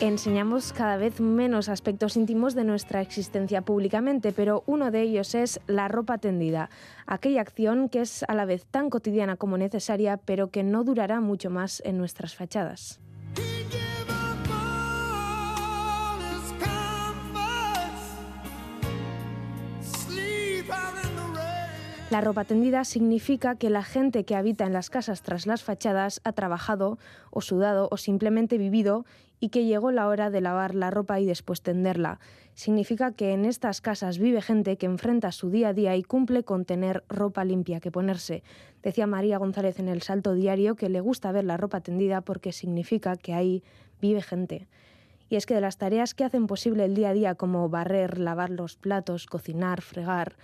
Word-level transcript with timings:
Enseñamos 0.00 0.72
cada 0.72 0.96
vez 0.96 1.20
menos 1.20 1.68
aspectos 1.68 2.16
íntimos 2.16 2.54
de 2.54 2.64
nuestra 2.64 3.02
existencia 3.02 3.60
públicamente, 3.60 4.32
pero 4.32 4.64
uno 4.64 4.90
de 4.90 5.02
ellos 5.02 5.34
es 5.34 5.60
la 5.66 5.88
ropa 5.88 6.16
tendida, 6.16 6.70
aquella 7.04 7.42
acción 7.42 7.90
que 7.90 8.00
es 8.00 8.24
a 8.26 8.34
la 8.34 8.46
vez 8.46 8.64
tan 8.64 8.88
cotidiana 8.88 9.36
como 9.36 9.58
necesaria, 9.58 10.16
pero 10.16 10.50
que 10.50 10.62
no 10.62 10.84
durará 10.84 11.20
mucho 11.20 11.50
más 11.50 11.82
en 11.84 11.98
nuestras 11.98 12.34
fachadas. 12.34 12.98
La 22.10 22.20
ropa 22.20 22.44
tendida 22.44 22.84
significa 22.84 23.54
que 23.54 23.70
la 23.70 23.84
gente 23.84 24.24
que 24.24 24.34
habita 24.34 24.64
en 24.64 24.72
las 24.72 24.90
casas 24.90 25.22
tras 25.22 25.46
las 25.46 25.62
fachadas 25.62 26.20
ha 26.24 26.32
trabajado 26.32 26.98
o 27.30 27.40
sudado 27.40 27.86
o 27.92 27.96
simplemente 27.98 28.58
vivido 28.58 29.04
y 29.40 29.48
que 29.48 29.64
llegó 29.64 29.90
la 29.90 30.06
hora 30.06 30.30
de 30.30 30.40
lavar 30.40 30.74
la 30.74 30.90
ropa 30.90 31.18
y 31.18 31.26
después 31.26 31.62
tenderla. 31.62 32.20
Significa 32.54 33.12
que 33.12 33.32
en 33.32 33.46
estas 33.46 33.80
casas 33.80 34.18
vive 34.18 34.42
gente 34.42 34.76
que 34.76 34.86
enfrenta 34.86 35.32
su 35.32 35.50
día 35.50 35.68
a 35.68 35.72
día 35.72 35.96
y 35.96 36.02
cumple 36.02 36.44
con 36.44 36.66
tener 36.66 37.02
ropa 37.08 37.44
limpia 37.44 37.80
que 37.80 37.90
ponerse. 37.90 38.42
Decía 38.82 39.06
María 39.06 39.38
González 39.38 39.78
en 39.78 39.88
el 39.88 40.02
Salto 40.02 40.34
Diario 40.34 40.76
que 40.76 40.90
le 40.90 41.00
gusta 41.00 41.32
ver 41.32 41.44
la 41.44 41.56
ropa 41.56 41.80
tendida 41.80 42.20
porque 42.20 42.52
significa 42.52 43.16
que 43.16 43.32
ahí 43.32 43.64
vive 44.00 44.20
gente. 44.20 44.68
Y 45.30 45.36
es 45.36 45.46
que 45.46 45.54
de 45.54 45.60
las 45.60 45.78
tareas 45.78 46.12
que 46.12 46.24
hacen 46.24 46.46
posible 46.46 46.84
el 46.84 46.94
día 46.94 47.10
a 47.10 47.14
día 47.14 47.34
como 47.34 47.68
barrer, 47.68 48.18
lavar 48.18 48.50
los 48.50 48.76
platos, 48.76 49.26
cocinar, 49.26 49.80
fregar, 49.80 50.36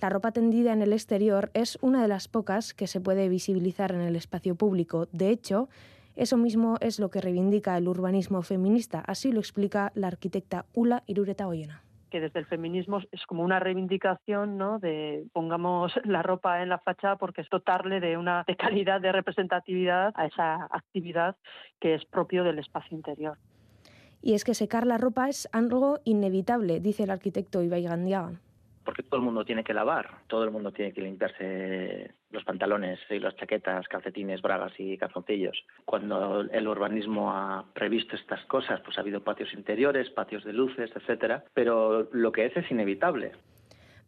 la 0.00 0.10
ropa 0.10 0.32
tendida 0.32 0.72
en 0.72 0.82
el 0.82 0.92
exterior 0.92 1.50
es 1.54 1.78
una 1.80 2.02
de 2.02 2.08
las 2.08 2.28
pocas 2.28 2.74
que 2.74 2.86
se 2.86 3.00
puede 3.00 3.28
visibilizar 3.28 3.92
en 3.92 4.00
el 4.00 4.16
espacio 4.16 4.54
público. 4.54 5.08
De 5.12 5.30
hecho, 5.30 5.68
eso 6.16 6.36
mismo 6.36 6.76
es 6.80 7.00
lo 7.00 7.10
que 7.10 7.20
reivindica 7.20 7.76
el 7.76 7.88
urbanismo 7.88 8.42
feminista. 8.42 9.00
Así 9.06 9.32
lo 9.32 9.40
explica 9.40 9.90
la 9.94 10.06
arquitecta 10.06 10.66
Ula 10.74 11.02
Irureta 11.06 11.48
Oyena 11.48 11.82
que 12.10 12.20
desde 12.20 12.38
el 12.38 12.46
feminismo 12.46 13.00
es 13.10 13.26
como 13.26 13.42
una 13.42 13.58
reivindicación, 13.58 14.56
¿no? 14.56 14.78
De 14.78 15.26
pongamos 15.32 15.92
la 16.04 16.22
ropa 16.22 16.62
en 16.62 16.68
la 16.68 16.78
fachada 16.78 17.16
porque 17.16 17.40
es 17.40 17.48
dotarle 17.50 17.98
de 17.98 18.16
una 18.16 18.44
de 18.46 18.54
calidad, 18.54 19.00
de 19.00 19.10
representatividad 19.10 20.12
a 20.14 20.26
esa 20.26 20.68
actividad 20.70 21.34
que 21.80 21.96
es 21.96 22.04
propio 22.04 22.44
del 22.44 22.60
espacio 22.60 22.96
interior. 22.96 23.36
Y 24.22 24.34
es 24.34 24.44
que 24.44 24.54
secar 24.54 24.86
la 24.86 24.96
ropa 24.96 25.28
es 25.28 25.48
algo 25.50 25.98
inevitable, 26.04 26.78
dice 26.78 27.02
el 27.02 27.10
arquitecto 27.10 27.64
Ibai 27.64 27.82
Gandiaga 27.82 28.40
porque 28.84 29.02
todo 29.02 29.16
el 29.16 29.24
mundo 29.24 29.44
tiene 29.44 29.64
que 29.64 29.74
lavar, 29.74 30.10
todo 30.26 30.44
el 30.44 30.50
mundo 30.50 30.72
tiene 30.72 30.92
que 30.92 31.00
limpiarse 31.00 32.12
los 32.30 32.44
pantalones 32.44 32.98
y 33.10 33.18
las 33.18 33.36
chaquetas, 33.36 33.88
calcetines, 33.88 34.42
bragas 34.42 34.72
y 34.78 34.98
calzoncillos. 34.98 35.64
Cuando 35.84 36.42
el 36.42 36.68
urbanismo 36.68 37.32
ha 37.32 37.64
previsto 37.72 38.16
estas 38.16 38.44
cosas, 38.46 38.80
pues 38.80 38.98
ha 38.98 39.00
habido 39.00 39.22
patios 39.22 39.52
interiores, 39.54 40.10
patios 40.10 40.44
de 40.44 40.52
luces, 40.52 40.90
etcétera, 40.94 41.44
pero 41.54 42.08
lo 42.12 42.32
que 42.32 42.46
es 42.46 42.56
es 42.56 42.70
inevitable 42.70 43.32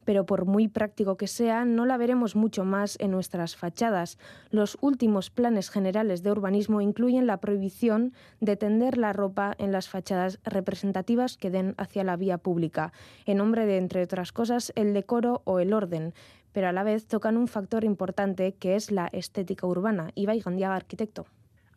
pero 0.06 0.24
por 0.24 0.46
muy 0.46 0.68
práctico 0.68 1.18
que 1.18 1.26
sea, 1.26 1.66
no 1.66 1.84
la 1.84 1.98
veremos 1.98 2.36
mucho 2.36 2.64
más 2.64 2.96
en 3.00 3.10
nuestras 3.10 3.56
fachadas. 3.56 4.18
Los 4.50 4.78
últimos 4.80 5.28
planes 5.30 5.68
generales 5.68 6.22
de 6.22 6.30
urbanismo 6.30 6.80
incluyen 6.80 7.26
la 7.26 7.40
prohibición 7.40 8.14
de 8.40 8.56
tender 8.56 8.96
la 8.96 9.12
ropa 9.12 9.52
en 9.58 9.72
las 9.72 9.90
fachadas 9.90 10.40
representativas 10.44 11.36
que 11.36 11.50
den 11.50 11.74
hacia 11.76 12.04
la 12.04 12.16
vía 12.16 12.38
pública, 12.38 12.92
en 13.26 13.38
nombre 13.38 13.66
de, 13.66 13.78
entre 13.78 14.02
otras 14.02 14.32
cosas, 14.32 14.72
el 14.76 14.94
decoro 14.94 15.42
o 15.44 15.58
el 15.58 15.74
orden, 15.74 16.14
pero 16.52 16.68
a 16.68 16.72
la 16.72 16.84
vez 16.84 17.08
tocan 17.08 17.36
un 17.36 17.48
factor 17.48 17.82
importante 17.84 18.54
que 18.54 18.76
es 18.76 18.92
la 18.92 19.08
estética 19.08 19.66
urbana. 19.66 20.10
Ibai 20.14 20.40
Gandiaga, 20.40 20.76
arquitecto. 20.76 21.26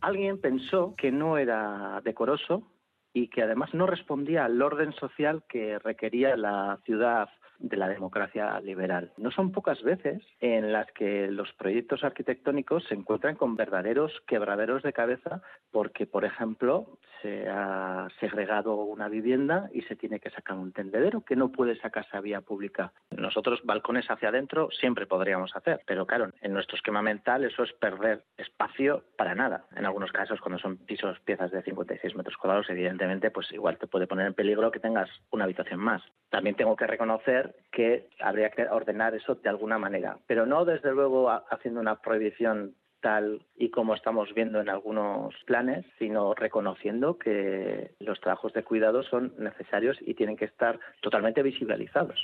Alguien 0.02 0.40
pensó 0.40 0.94
que 0.96 1.12
no 1.12 1.38
era 1.38 2.00
decoroso 2.06 2.64
y 3.12 3.28
que 3.28 3.42
además 3.42 3.74
no 3.74 3.88
respondía 3.88 4.46
al 4.46 4.62
orden 4.62 4.94
social 4.94 5.44
que 5.50 5.80
requería 5.80 6.38
la 6.38 6.80
ciudad 6.86 7.28
de 7.60 7.78
la 7.78 7.88
democracia 7.88 8.60
liberal. 8.62 9.12
No 9.18 9.32
son 9.32 9.52
pocas 9.52 9.82
veces 9.84 10.24
en 10.40 10.72
las 10.72 10.92
que 10.94 11.28
los 11.30 11.52
proyectos 11.54 12.04
arquitectónicos 12.04 12.86
se 12.86 12.96
encuentran 12.96 13.36
con 13.36 13.56
verdaderos 13.56 14.12
quebraderos 14.28 14.84
de 14.84 14.94
cabeza 14.94 15.42
porque, 15.72 16.08
por 16.08 16.26
ejemplo, 16.26 16.98
se 17.22 17.48
ha 17.50 18.08
segregado 18.20 18.76
una 18.76 19.10
vivienda 19.10 19.70
y 19.74 19.82
se 19.84 19.96
tiene 19.96 20.20
que 20.20 20.30
sacar 20.30 20.58
un 20.58 20.72
tendedero 20.72 21.22
que 21.22 21.36
no 21.36 21.52
puede 21.52 21.78
sacarse 21.80 22.16
a 22.16 22.22
vía 22.22 22.42
pública. 22.42 22.94
Nosotros 23.12 23.62
balcones 23.64 24.10
hacia 24.10 24.30
adentro 24.30 24.70
siempre 24.72 25.06
podríamos 25.06 25.56
hacer, 25.56 25.82
pero 25.86 26.08
claro, 26.08 26.32
en 26.42 26.54
nuestro 26.54 26.78
esquema 26.78 27.02
mental 27.02 27.44
eso 27.44 27.64
es 27.64 27.74
perder 27.74 28.24
espacio 28.38 29.04
para 29.18 29.36
nada. 29.36 29.66
En 29.76 29.86
algunos 29.86 30.12
casos, 30.12 30.40
cuando 30.40 30.60
son 30.60 30.78
pisos, 30.78 31.20
piezas 31.22 31.52
de 31.52 31.62
56 31.62 32.16
metros 32.16 32.38
cuadrados, 32.38 32.70
evidentemente, 32.70 33.32
pues 33.32 33.52
igual 33.52 33.78
te 33.78 33.88
puede 33.88 34.08
poner 34.08 34.28
en 34.28 34.34
peligro 34.34 34.72
que 34.72 34.80
tengas 34.80 35.10
una 35.32 35.44
habitación 35.44 35.80
más. 35.80 36.02
También 36.30 36.56
tengo 36.56 36.76
que 36.76 36.88
reconocer 36.88 37.49
que 37.72 38.10
habría 38.20 38.50
que 38.50 38.64
ordenar 38.64 39.16
eso 39.16 39.36
de 39.36 39.50
alguna 39.50 39.78
manera, 39.78 40.18
pero 40.28 40.46
no 40.46 40.66
desde 40.66 40.92
luego 40.92 41.30
haciendo 41.30 41.80
una 41.80 42.02
prohibición 42.02 42.76
tal 43.02 43.46
y 43.56 43.70
como 43.70 43.96
estamos 43.96 44.34
viendo 44.34 44.60
en 44.60 44.70
algunos 44.70 45.34
planes, 45.46 45.86
sino 45.98 46.34
reconociendo 46.34 47.18
que 47.18 47.92
los 48.00 48.20
trabajos 48.20 48.54
de 48.54 48.64
cuidado 48.64 49.04
son 49.04 49.34
necesarios 49.38 49.98
y 50.02 50.14
tienen 50.16 50.36
que 50.36 50.46
estar 50.46 50.80
totalmente 51.02 51.42
visibilizados. 51.42 52.20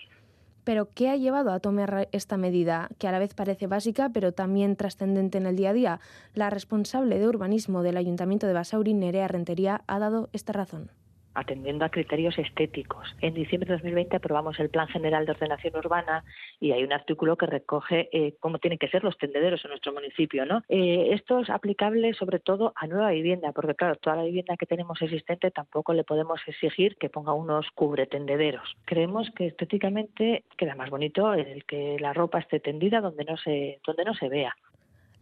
Pero, 0.65 0.89
¿qué 0.95 1.09
ha 1.09 1.15
llevado 1.15 1.51
a 1.51 1.59
tomar 1.59 2.09
esta 2.11 2.37
medida, 2.37 2.89
que 2.99 3.07
a 3.07 3.11
la 3.11 3.19
vez 3.19 3.35
parece 3.35 3.67
básica, 3.67 4.09
pero 4.11 4.31
también 4.31 4.75
trascendente 4.75 5.37
en 5.37 5.45
el 5.45 5.55
día 5.55 5.69
a 5.69 5.73
día? 5.73 5.99
La 6.33 6.49
responsable 6.49 7.19
de 7.19 7.27
urbanismo 7.27 7.83
del 7.83 7.97
Ayuntamiento 7.97 8.47
de 8.47 8.53
Basauri, 8.53 8.95
Nerea 8.95 9.27
Rentería, 9.27 9.81
ha 9.87 9.99
dado 9.99 10.29
esta 10.33 10.53
razón 10.53 10.89
atendiendo 11.35 11.85
a 11.85 11.89
criterios 11.89 12.37
estéticos. 12.39 13.15
En 13.21 13.33
diciembre 13.33 13.67
de 13.67 13.75
2020 13.75 14.15
aprobamos 14.15 14.59
el 14.59 14.69
Plan 14.69 14.87
General 14.87 15.25
de 15.25 15.33
Ordenación 15.33 15.75
Urbana 15.75 16.23
y 16.59 16.71
hay 16.71 16.83
un 16.83 16.93
artículo 16.93 17.35
que 17.35 17.45
recoge 17.45 18.09
eh, 18.11 18.35
cómo 18.39 18.59
tienen 18.59 18.79
que 18.79 18.87
ser 18.87 19.03
los 19.03 19.17
tendederos 19.17 19.63
en 19.65 19.69
nuestro 19.69 19.93
municipio. 19.93 20.45
¿no? 20.45 20.63
Eh, 20.69 21.09
esto 21.11 21.39
es 21.39 21.49
aplicable 21.49 22.13
sobre 22.13 22.39
todo 22.39 22.73
a 22.75 22.87
nueva 22.87 23.11
vivienda, 23.11 23.51
porque 23.51 23.75
claro, 23.75 23.95
toda 23.97 24.15
la 24.15 24.23
vivienda 24.23 24.57
que 24.57 24.65
tenemos 24.65 25.01
existente 25.01 25.51
tampoco 25.51 25.93
le 25.93 26.03
podemos 26.03 26.39
exigir 26.47 26.95
que 26.97 27.09
ponga 27.09 27.33
unos 27.33 27.67
cubretendederos. 27.75 28.75
Creemos 28.85 29.29
que 29.35 29.47
estéticamente 29.47 30.45
queda 30.57 30.75
más 30.75 30.89
bonito 30.89 31.33
el 31.33 31.65
que 31.65 31.97
la 31.99 32.13
ropa 32.13 32.39
esté 32.39 32.59
tendida 32.59 33.01
donde 33.01 33.25
no 33.25 33.37
se, 33.37 33.79
donde 33.85 34.05
no 34.05 34.13
se 34.13 34.29
vea. 34.29 34.55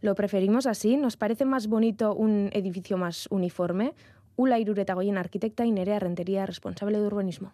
¿Lo 0.04 0.14
preferimos 0.14 0.66
así? 0.66 0.98
¿Nos 0.98 1.16
parece 1.16 1.46
más 1.46 1.66
bonito 1.66 2.14
un 2.14 2.50
edificio 2.52 2.98
más 2.98 3.26
uniforme? 3.30 3.94
Ula 4.36 4.58
Iruretagoyen, 4.58 5.18
arquitecta, 5.18 5.64
y 5.64 5.72
Nerea 5.72 5.98
Rentería, 5.98 6.46
responsable 6.46 6.98
de 6.98 7.06
urbanismo. 7.06 7.52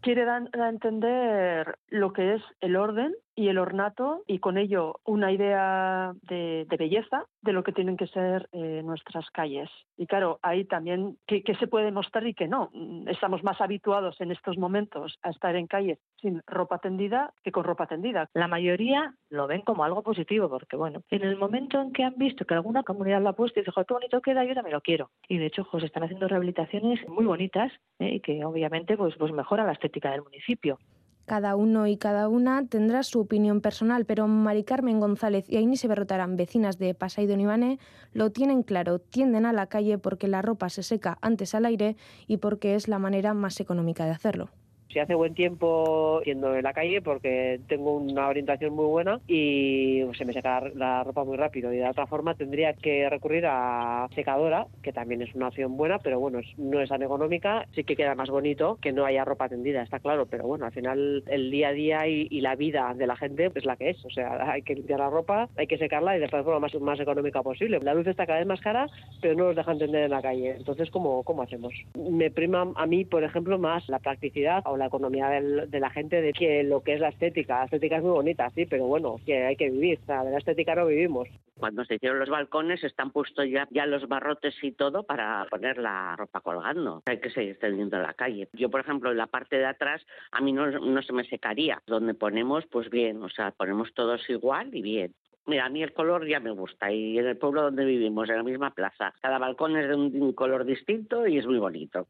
Quiere 0.00 0.24
dar 0.24 0.48
a 0.52 0.68
entender 0.68 1.78
lo 1.88 2.12
que 2.12 2.34
es 2.34 2.42
el 2.60 2.76
orden 2.76 3.14
y 3.34 3.48
el 3.48 3.58
ornato 3.58 4.22
y 4.26 4.38
con 4.38 4.58
ello 4.58 5.00
una 5.04 5.32
idea 5.32 6.12
de, 6.22 6.66
belleza 6.78 7.24
de 7.40 7.52
lo 7.52 7.62
que 7.62 7.72
tienen 7.72 7.96
que 7.96 8.06
ser 8.08 8.48
eh, 8.52 8.82
nuestras 8.84 9.30
calles. 9.30 9.70
Y 9.96 10.06
claro, 10.06 10.38
ahí 10.42 10.64
también 10.64 11.16
qué, 11.26 11.42
se 11.58 11.66
puede 11.66 11.92
mostrar 11.92 12.26
y 12.26 12.34
qué 12.34 12.48
no. 12.48 12.70
Estamos 13.06 13.42
más 13.42 13.60
habituados 13.60 14.20
en 14.20 14.32
estos 14.32 14.58
momentos 14.58 15.18
a 15.22 15.30
estar 15.30 15.54
en 15.56 15.66
calles 15.66 15.98
sin 16.20 16.42
ropa 16.46 16.78
tendida 16.78 17.32
que 17.42 17.52
con 17.52 17.64
ropa 17.64 17.86
tendida. 17.86 18.28
La 18.34 18.48
mayoría 18.48 19.14
lo 19.30 19.46
ven 19.46 19.62
como 19.62 19.84
algo 19.84 20.02
positivo 20.02 20.48
porque, 20.48 20.76
bueno, 20.76 21.02
en 21.10 21.22
el 21.22 21.36
momento 21.36 21.80
en 21.80 21.92
que 21.92 22.04
han 22.04 22.16
visto 22.16 22.44
que 22.44 22.54
alguna 22.54 22.82
comunidad 22.82 23.22
lo 23.22 23.30
ha 23.30 23.34
puesto 23.34 23.60
y 23.60 23.62
dice, 23.62 23.72
qué 23.86 23.94
bonito 23.94 24.20
queda, 24.20 24.44
yo 24.44 24.54
también 24.54 24.74
lo 24.74 24.80
quiero. 24.80 25.10
Y 25.28 25.38
de 25.38 25.46
hecho, 25.46 25.66
se 25.78 25.86
están 25.86 26.04
haciendo 26.04 26.28
rehabilitaciones 26.28 27.06
muy 27.08 27.24
bonitas 27.24 27.72
¿eh? 27.98 28.16
y 28.16 28.20
que 28.20 28.44
obviamente 28.44 28.96
pues, 28.96 29.14
pues 29.16 29.32
mejora 29.32 29.64
la 29.64 29.72
estética 29.72 30.10
del 30.10 30.22
municipio. 30.22 30.78
Cada 31.26 31.56
uno 31.56 31.86
y 31.86 31.96
cada 31.96 32.28
una 32.28 32.66
tendrá 32.66 33.02
su 33.02 33.20
opinión 33.20 33.60
personal, 33.60 34.04
pero 34.04 34.26
Mari 34.26 34.64
Carmen 34.64 35.00
González 35.00 35.48
y 35.48 35.56
Aini 35.56 35.76
Berrotarán, 35.82 36.36
vecinas 36.36 36.78
de 36.78 36.94
Pasay 36.94 37.26
de 37.26 37.78
lo 38.12 38.30
tienen 38.30 38.62
claro, 38.62 38.98
tienden 38.98 39.46
a 39.46 39.52
la 39.52 39.66
calle 39.66 39.98
porque 39.98 40.28
la 40.28 40.42
ropa 40.42 40.68
se 40.68 40.82
seca 40.82 41.18
antes 41.20 41.54
al 41.54 41.64
aire 41.64 41.96
y 42.26 42.38
porque 42.38 42.74
es 42.74 42.88
la 42.88 42.98
manera 42.98 43.34
más 43.34 43.60
económica 43.60 44.04
de 44.04 44.10
hacerlo 44.10 44.50
si 44.92 44.98
hace 44.98 45.14
buen 45.14 45.34
tiempo 45.34 46.20
yendo 46.22 46.54
en 46.54 46.62
la 46.62 46.72
calle 46.72 47.00
porque 47.00 47.60
tengo 47.68 47.96
una 47.96 48.28
orientación 48.28 48.74
muy 48.74 48.86
buena 48.86 49.20
y 49.26 50.02
se 50.16 50.24
me 50.24 50.32
seca 50.32 50.60
la 50.74 51.02
ropa 51.02 51.24
muy 51.24 51.36
rápido 51.36 51.72
y 51.72 51.78
de 51.78 51.88
otra 51.88 52.06
forma 52.06 52.34
tendría 52.34 52.74
que 52.74 53.08
recurrir 53.08 53.46
a 53.46 54.08
secadora, 54.14 54.66
que 54.82 54.92
también 54.92 55.22
es 55.22 55.34
una 55.34 55.48
opción 55.48 55.76
buena, 55.76 55.98
pero 55.98 56.20
bueno, 56.20 56.40
no 56.58 56.80
es 56.80 56.88
tan 56.88 57.02
económica, 57.02 57.66
sí 57.74 57.84
que 57.84 57.96
queda 57.96 58.14
más 58.14 58.28
bonito 58.28 58.78
que 58.80 58.92
no 58.92 59.04
haya 59.04 59.24
ropa 59.24 59.48
tendida, 59.48 59.82
está 59.82 59.98
claro, 59.98 60.26
pero 60.26 60.46
bueno, 60.46 60.66
al 60.66 60.72
final 60.72 61.24
el 61.26 61.50
día 61.50 61.68
a 61.68 61.72
día 61.72 62.06
y, 62.06 62.42
la 62.42 62.56
vida 62.56 62.92
de 62.96 63.06
la 63.06 63.14
gente 63.14 63.52
es 63.54 63.64
la 63.64 63.76
que 63.76 63.90
es, 63.90 64.04
o 64.04 64.10
sea, 64.10 64.50
hay 64.52 64.62
que 64.62 64.74
limpiar 64.74 64.98
la 64.98 65.10
ropa, 65.10 65.48
hay 65.56 65.68
que 65.68 65.78
secarla 65.78 66.16
y 66.16 66.20
de 66.20 66.28
forma 66.28 66.58
más, 66.58 66.74
más 66.74 66.98
económica 66.98 67.40
posible. 67.40 67.78
La 67.80 67.94
luz 67.94 68.08
está 68.08 68.26
cada 68.26 68.40
vez 68.40 68.48
más 68.48 68.60
cara, 68.60 68.88
pero 69.20 69.36
no 69.36 69.44
nos 69.44 69.56
dejan 69.56 69.78
tender 69.78 70.04
en 70.04 70.10
la 70.10 70.20
calle, 70.20 70.56
entonces 70.56 70.90
¿cómo, 70.90 71.22
cómo 71.22 71.42
hacemos? 71.42 71.72
Me 71.94 72.30
prima 72.30 72.72
a 72.74 72.86
mí, 72.86 73.04
por 73.04 73.22
ejemplo, 73.22 73.58
más 73.58 73.88
la 73.88 74.00
practicidad 74.00 74.62
o 74.66 74.76
la 74.76 74.81
economía 74.86 75.28
de 75.28 75.80
la 75.80 75.90
gente 75.90 76.20
de 76.20 76.32
que 76.32 76.62
lo 76.62 76.82
que 76.82 76.94
es 76.94 77.00
la 77.00 77.08
estética. 77.08 77.58
La 77.58 77.64
estética 77.64 77.96
es 77.96 78.02
muy 78.02 78.12
bonita, 78.12 78.50
sí, 78.50 78.66
pero 78.66 78.86
bueno, 78.86 79.16
que 79.24 79.44
hay 79.44 79.56
que 79.56 79.70
vivir. 79.70 79.98
O 80.02 80.06
sea, 80.06 80.24
de 80.24 80.30
la 80.30 80.38
estética 80.38 80.74
no 80.74 80.86
vivimos. 80.86 81.28
Cuando 81.58 81.84
se 81.84 81.94
hicieron 81.94 82.18
los 82.18 82.28
balcones 82.28 82.82
están 82.82 83.10
puestos 83.10 83.46
ya, 83.48 83.68
ya 83.70 83.86
los 83.86 84.08
barrotes 84.08 84.54
y 84.62 84.72
todo 84.72 85.04
para 85.04 85.46
poner 85.50 85.78
la 85.78 86.16
ropa 86.16 86.40
colgando. 86.40 87.02
Hay 87.06 87.20
que 87.20 87.30
seguir 87.30 87.58
teniendo 87.58 87.98
la 87.98 88.14
calle. 88.14 88.48
Yo, 88.52 88.70
por 88.70 88.80
ejemplo, 88.80 89.10
en 89.10 89.18
la 89.18 89.26
parte 89.26 89.56
de 89.56 89.66
atrás 89.66 90.04
a 90.32 90.40
mí 90.40 90.52
no, 90.52 90.66
no 90.66 91.02
se 91.02 91.12
me 91.12 91.24
secaría. 91.24 91.82
Donde 91.86 92.14
ponemos, 92.14 92.66
pues 92.66 92.90
bien, 92.90 93.22
o 93.22 93.28
sea, 93.28 93.52
ponemos 93.52 93.92
todos 93.94 94.28
igual 94.28 94.74
y 94.74 94.82
bien. 94.82 95.14
Mira, 95.46 95.66
a 95.66 95.68
mí 95.68 95.82
el 95.82 95.92
color 95.92 96.26
ya 96.28 96.38
me 96.38 96.52
gusta 96.52 96.92
y 96.92 97.18
en 97.18 97.26
el 97.26 97.36
pueblo 97.36 97.62
donde 97.62 97.84
vivimos, 97.84 98.28
en 98.28 98.36
la 98.36 98.42
misma 98.44 98.70
plaza, 98.70 99.12
cada 99.20 99.38
balcón 99.38 99.76
es 99.76 99.88
de 99.88 99.94
un 99.96 100.32
color 100.34 100.64
distinto 100.64 101.26
y 101.26 101.38
es 101.38 101.46
muy 101.46 101.58
bonito 101.58 102.06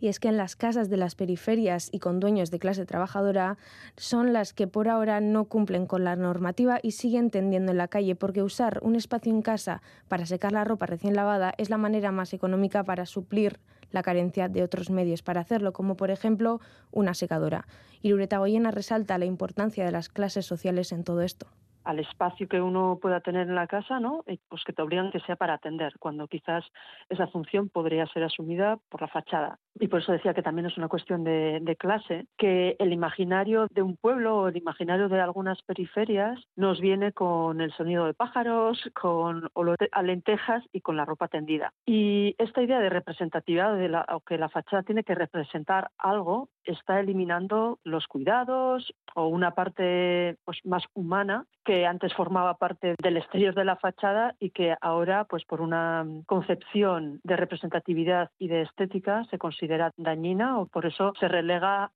y 0.00 0.08
es 0.08 0.20
que 0.20 0.28
en 0.28 0.36
las 0.36 0.56
casas 0.56 0.88
de 0.88 0.96
las 0.96 1.14
periferias 1.14 1.88
y 1.92 1.98
con 1.98 2.20
dueños 2.20 2.50
de 2.50 2.58
clase 2.58 2.86
trabajadora 2.86 3.58
son 3.96 4.32
las 4.32 4.52
que 4.52 4.66
por 4.66 4.88
ahora 4.88 5.20
no 5.20 5.46
cumplen 5.46 5.86
con 5.86 6.04
la 6.04 6.16
normativa 6.16 6.78
y 6.82 6.92
siguen 6.92 7.30
tendiendo 7.30 7.72
en 7.72 7.78
la 7.78 7.88
calle 7.88 8.14
porque 8.14 8.42
usar 8.42 8.80
un 8.82 8.96
espacio 8.96 9.32
en 9.32 9.42
casa 9.42 9.82
para 10.08 10.26
secar 10.26 10.52
la 10.52 10.64
ropa 10.64 10.86
recién 10.86 11.14
lavada 11.14 11.54
es 11.58 11.70
la 11.70 11.78
manera 11.78 12.12
más 12.12 12.32
económica 12.32 12.84
para 12.84 13.06
suplir 13.06 13.58
la 13.90 14.02
carencia 14.02 14.48
de 14.48 14.62
otros 14.62 14.90
medios 14.90 15.22
para 15.22 15.40
hacerlo, 15.40 15.72
como 15.72 15.96
por 15.96 16.10
ejemplo 16.10 16.60
una 16.90 17.14
secadora. 17.14 17.66
Y 18.02 18.10
Lureta 18.10 18.38
Goyena 18.38 18.70
resalta 18.70 19.18
la 19.18 19.24
importancia 19.24 19.84
de 19.84 19.92
las 19.92 20.08
clases 20.08 20.46
sociales 20.46 20.92
en 20.92 21.04
todo 21.04 21.22
esto 21.22 21.48
al 21.88 22.00
espacio 22.00 22.46
que 22.48 22.60
uno 22.60 22.98
pueda 23.00 23.20
tener 23.20 23.48
en 23.48 23.54
la 23.54 23.66
casa, 23.66 23.98
¿no? 23.98 24.22
pues 24.50 24.62
que 24.64 24.74
te 24.74 24.82
obligan 24.82 25.10
que 25.10 25.20
sea 25.20 25.36
para 25.36 25.54
atender, 25.54 25.94
cuando 25.98 26.28
quizás 26.28 26.62
esa 27.08 27.28
función 27.28 27.70
podría 27.70 28.06
ser 28.08 28.24
asumida 28.24 28.78
por 28.90 29.00
la 29.00 29.08
fachada. 29.08 29.58
Y 29.80 29.88
por 29.88 30.00
eso 30.00 30.12
decía 30.12 30.34
que 30.34 30.42
también 30.42 30.66
es 30.66 30.76
una 30.76 30.88
cuestión 30.88 31.24
de, 31.24 31.76
clase, 31.78 32.26
que 32.36 32.76
el 32.78 32.92
imaginario 32.92 33.68
de 33.70 33.80
un 33.80 33.96
pueblo 33.96 34.36
o 34.36 34.48
el 34.48 34.56
imaginario 34.58 35.08
de 35.08 35.18
algunas 35.18 35.62
periferias 35.62 36.38
nos 36.56 36.78
viene 36.78 37.12
con 37.12 37.62
el 37.62 37.72
sonido 37.72 38.04
de 38.04 38.12
pájaros, 38.12 38.90
con 38.94 39.48
olor 39.54 39.78
a 39.92 40.02
lentejas 40.02 40.64
y 40.72 40.82
con 40.82 40.96
la 40.96 41.06
ropa 41.06 41.28
tendida. 41.28 41.72
Y 41.86 42.34
esta 42.36 42.60
idea 42.60 42.80
de 42.80 42.90
representatividad, 42.90 43.76
de 43.76 43.88
la, 43.88 44.04
o 44.12 44.20
que 44.20 44.36
la 44.36 44.50
fachada 44.50 44.82
tiene 44.82 45.04
que 45.04 45.14
representar 45.14 45.90
algo, 45.96 46.50
está 46.64 47.00
eliminando 47.00 47.78
los 47.82 48.06
cuidados 48.08 48.92
o 49.14 49.28
una 49.28 49.52
parte 49.52 50.36
pues, 50.44 50.58
más 50.64 50.84
humana 50.92 51.46
que 51.68 51.84
antes 51.84 52.14
formaba 52.14 52.54
parte 52.54 52.94
del 52.98 53.18
exterior 53.18 53.54
de 53.54 53.66
la 53.66 53.76
fachada 53.76 54.34
y 54.40 54.48
que 54.48 54.74
ahora, 54.80 55.24
pues 55.24 55.44
por 55.44 55.60
una 55.60 56.06
concepción 56.24 57.20
de 57.24 57.36
representatividad 57.36 58.30
y 58.38 58.48
de 58.48 58.62
estética, 58.62 59.24
se 59.30 59.36
considera 59.36 59.92
dañina 59.98 60.58
o 60.60 60.64
por 60.64 60.86
eso 60.86 61.12
se 61.20 61.28
relega 61.28 61.90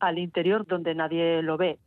al 0.00 0.18
interior 0.18 0.66
donde 0.66 0.96
nadie 0.96 1.42
lo 1.42 1.56
ve. 1.56 1.78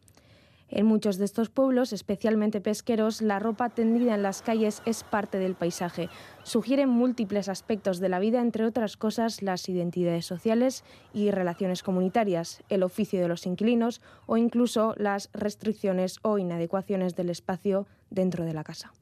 En 0.71 0.85
muchos 0.85 1.18
de 1.18 1.25
estos 1.25 1.50
pueblos, 1.50 1.91
especialmente 1.91 2.62
pesqueros, 2.62 3.21
la 3.21 3.39
ropa 3.39 3.69
tendida 3.69 4.15
en 4.15 4.23
las 4.23 4.41
calles 4.41 4.81
es 4.85 5.03
parte 5.03 5.38
del 5.38 5.53
paisaje. 5.53 6.09
Sugiere 6.44 6.88
múltiples 6.88 7.50
aspectos 7.50 8.00
de 8.00 8.07
la 8.07 8.19
vida, 8.19 8.39
entre 8.39 8.65
otras 8.65 8.95
cosas 8.95 9.41
las 9.41 9.68
identidades 9.68 10.25
sociales 10.25 10.85
y 11.13 11.29
relaciones 11.29 11.83
comunitarias, 11.83 12.63
el 12.69 12.83
oficio 12.83 13.19
de 13.19 13.27
los 13.27 13.45
inquilinos 13.45 14.01
o 14.27 14.38
incluso 14.38 14.95
las 14.97 15.29
restricciones 15.33 16.19
o 16.21 16.38
inadecuaciones 16.38 17.17
del 17.17 17.29
espacio 17.29 17.85
dentro 18.09 18.45
de 18.45 18.53
la 18.53 18.63
casa. 18.63 18.94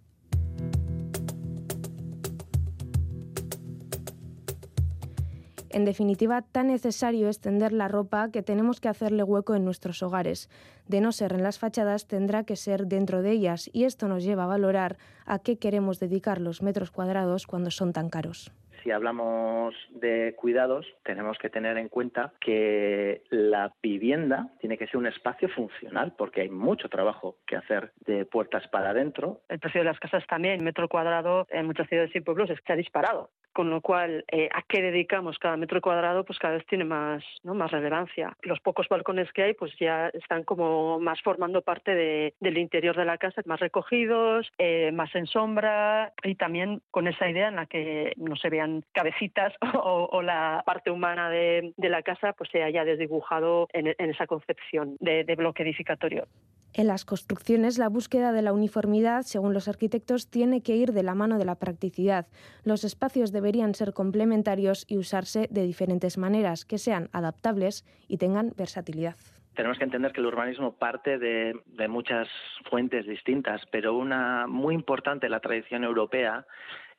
En 5.71 5.86
definitiva, 5.86 6.42
tan 6.42 6.68
necesario 6.68 7.30
es 7.30 7.42
tender 7.42 7.74
la 7.74 7.88
ropa 7.88 8.31
que 8.31 8.42
tenemos 8.42 8.81
que 8.81 8.89
hacerle 8.89 9.24
hueco 9.24 9.56
en 9.56 9.66
nuestros 9.66 10.01
hogares. 10.01 10.50
De 10.88 11.00
no 11.00 11.12
ser 11.12 11.33
en 11.33 11.44
las 11.44 11.60
fachadas, 11.60 12.07
tendrá 12.07 12.44
que 12.44 12.56
ser 12.56 12.88
dentro 12.88 13.21
de 13.21 13.31
ellas 13.31 13.69
y 13.71 13.83
esto 13.83 14.07
nos 14.07 14.24
lleva 14.24 14.45
a 14.45 14.48
valorar 14.48 14.98
a 15.25 15.39
qué 15.39 15.60
queremos 15.60 16.00
dedicar 16.00 16.42
los 16.42 16.63
metros 16.63 16.89
cuadrados 16.89 17.45
cuando 17.45 17.69
son 17.69 17.94
tan 17.94 18.10
caros 18.10 18.51
si 18.83 18.92
hablamos 18.92 19.75
de 19.92 20.33
cuidados, 20.36 20.86
tenemos 21.04 21.38
que 21.38 21.50
tener 21.50 21.77
en 21.77 21.89
cuenta 21.89 22.33
que 22.39 23.24
la 23.30 23.74
vivienda 23.81 24.50
tiene 24.60 24.77
que 24.77 24.88
ser 24.88 24.98
un 24.98 25.07
espacio 25.07 25.50
funcional, 25.50 26.13
porque 26.18 26.42
hay 26.42 26.50
mucho 26.50 26.89
trabajo 26.89 27.38
que 27.45 27.56
hacer 27.56 27.92
de 28.06 28.25
puertas 28.25 28.68
para 28.69 28.92
adentro. 28.92 29.42
El 29.50 29.60
precio 29.60 29.81
de 29.81 29.86
las 29.86 30.00
casas 30.00 30.25
también, 30.27 30.63
metro 30.63 30.88
cuadrado, 30.88 31.45
en 31.50 31.65
muchas 31.65 31.88
ciudades 31.88 32.15
y 32.15 32.22
pueblos, 32.22 32.50
es 32.50 32.62
que 32.62 32.74
ha 32.74 32.77
disparado 32.77 33.30
con 33.59 33.69
lo 33.69 33.81
cual 33.81 34.23
eh, 34.31 34.47
a 34.53 34.61
qué 34.61 34.81
dedicamos 34.81 35.38
cada 35.38 35.57
metro 35.57 35.81
cuadrado 35.81 36.23
pues 36.23 36.39
cada 36.39 36.53
vez 36.53 36.65
tiene 36.67 36.85
más 36.85 37.21
¿no? 37.44 37.53
más 37.56 37.69
relevancia. 37.71 38.38
Los 38.41 38.61
pocos 38.61 38.88
balcones 38.88 39.29
que 39.33 39.44
hay 39.44 39.53
pues 39.53 39.73
ya 39.77 40.07
están 40.13 40.45
como 40.45 40.97
más 41.01 41.21
formando 41.21 41.61
parte 41.61 41.94
de, 41.94 42.35
del 42.39 42.57
interior 42.57 42.95
de 42.95 43.03
la 43.03 43.17
casa 43.17 43.41
más 43.47 43.59
recogidos 43.59 44.50
eh, 44.59 44.94
más 44.94 45.13
en 45.13 45.27
sombra 45.27 46.13
y 46.23 46.35
también 46.35 46.81
con 46.89 47.09
esa 47.09 47.29
idea 47.29 47.50
en 47.50 47.57
la 47.57 47.65
que 47.65 48.13
no 48.15 48.38
se 48.38 48.50
vean 48.50 48.85
cabecitas 48.94 49.53
o, 49.83 50.21
la 50.21 50.63
parte 50.65 50.89
humana 50.89 51.29
de, 51.29 51.73
la 51.75 52.01
casa 52.01 52.31
pues 52.31 52.50
se 52.51 52.63
haya 52.63 52.85
desdibujado 52.85 53.67
en, 53.73 53.94
esa 53.97 54.25
concepción 54.25 54.95
de 55.01 55.35
bloque 55.35 55.63
edificatorio 55.63 56.27
en 56.74 56.88
las 56.88 57.06
construcciones, 57.06 57.77
la 57.77 57.89
búsqueda 57.89 58.31
de 58.31 58.42
la 58.42 58.54
uniformidad, 58.54 59.24
según 59.24 59.54
los 59.54 59.68
arquitectos, 59.68 60.30
tiene 60.30 60.62
que 60.62 60.75
ir 60.75 60.94
de 60.94 61.04
la 61.04 61.16
mano 61.16 61.38
de 61.38 61.45
la 61.45 61.56
practicidad. 61.56 62.27
Los 62.63 62.83
espacios 62.83 63.31
deberían 63.31 63.75
ser 63.75 63.94
complementarios 63.94 64.86
y 64.88 64.98
usarse 64.98 65.48
de 65.50 65.63
diferentes 65.63 66.18
maneras, 66.18 66.66
que 66.66 66.77
sean 66.77 67.10
adaptables 67.12 67.86
y 68.07 68.18
tengan 68.18 68.54
versatilidad 68.56 69.16
tenemos 69.60 69.77
que 69.77 69.83
entender 69.83 70.13
que 70.13 70.21
el 70.21 70.27
urbanismo 70.27 70.77
parte 70.77 71.18
de, 71.18 71.54
muchas 71.89 72.30
fuentes 72.69 73.06
distintas, 73.06 73.62
pero 73.69 73.94
una 73.94 74.48
muy 74.48 74.74
importante 74.74 75.27
la 75.27 75.42
tradición 75.42 75.83
europea 75.83 76.45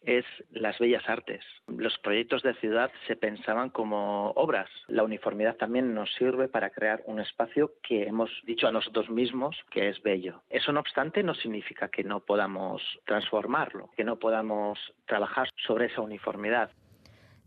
es 0.02 0.24
las 0.50 0.78
bellas 0.78 1.08
artes. 1.08 1.44
Los 1.66 1.98
proyectos 1.98 2.42
de 2.42 2.54
ciudad 2.54 2.90
se 3.06 3.16
pensaban 3.16 3.70
como 3.70 4.30
obras. 4.30 4.68
La 4.88 5.02
uniformidad 5.02 5.56
también 5.56 5.94
nos 5.94 6.12
sirve 6.14 6.48
para 6.48 6.70
crear 6.70 7.02
un 7.06 7.20
espacio 7.20 7.72
que 7.82 8.04
hemos 8.04 8.30
dicho 8.44 8.66
a 8.66 8.72
nosotros 8.72 9.10
mismos 9.10 9.56
que 9.70 9.88
es 9.88 10.02
bello. 10.02 10.42
Eso 10.50 10.72
no 10.72 10.80
obstante 10.80 11.22
no 11.22 11.34
significa 11.34 11.88
que 11.88 12.04
no 12.04 12.20
podamos 12.20 12.82
transformarlo, 13.04 13.90
que 13.96 14.04
no 14.04 14.16
podamos 14.16 14.78
trabajar 15.06 15.48
sobre 15.66 15.86
esa 15.86 16.00
uniformidad. 16.00 16.70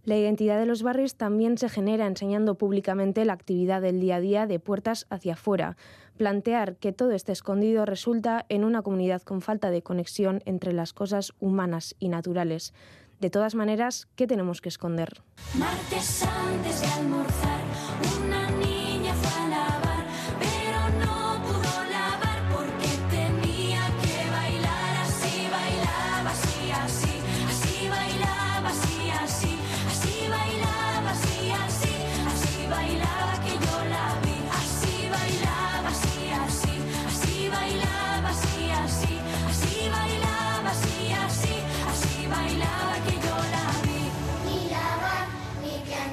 La 0.06 0.18
identidad 0.18 0.60
de 0.60 0.66
los 0.66 0.84
barrios 0.84 1.16
también 1.16 1.58
se 1.58 1.70
genera 1.70 2.08
enseñando 2.08 2.56
públicamente 2.56 3.24
la 3.24 3.32
actividad 3.32 3.82
del 3.82 4.02
día 4.02 4.18
a 4.18 4.20
día 4.20 4.48
de 4.48 4.60
puertas 4.60 5.08
hacia 5.10 5.34
afuera. 5.34 5.78
Plantear 6.18 6.76
que 6.76 6.92
todo 6.92 7.12
esté 7.12 7.32
escondido 7.32 7.86
resulta 7.86 8.46
en 8.50 8.66
una 8.66 8.82
comunidad 8.82 9.22
con 9.22 9.40
falta 9.40 9.72
de 9.72 9.82
conexión 9.82 10.42
entre 10.46 10.74
las 10.74 10.92
cosas 10.92 11.32
humanas 11.40 11.96
y 12.00 12.10
naturales. 12.10 12.74
De 13.22 13.30
todas 13.30 13.56
maneras, 13.56 14.10
¿qué 14.16 14.28
tenemos 14.28 14.60
que 14.60 14.68
esconder? 14.68 15.22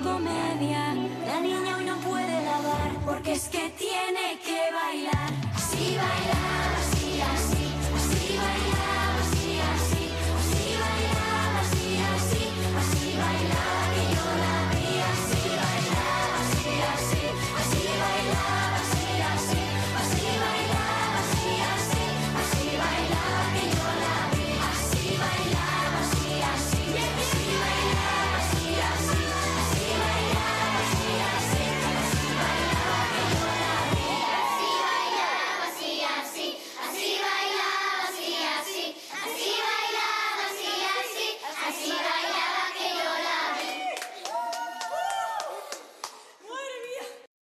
comedia. 0.00 0.94
La 1.26 1.40
niña 1.40 1.76
hoy 1.76 1.84
no 1.84 1.96
puede 1.96 2.44
lavar 2.44 2.90
porque 3.04 3.32
es 3.32 3.48
que 3.48 3.70
tiene 3.70 4.38
que 4.44 4.72
bailar. 4.72 5.30
Así 5.54 5.96
bailar. 5.96 6.51